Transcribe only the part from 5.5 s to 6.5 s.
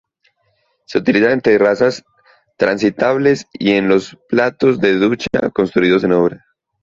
construidos en obra.